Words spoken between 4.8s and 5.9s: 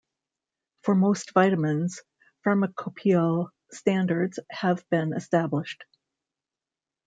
been established.